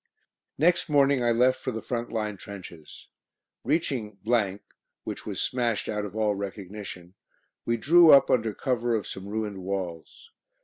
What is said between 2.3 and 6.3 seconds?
trenches. Reaching, which was smashed out of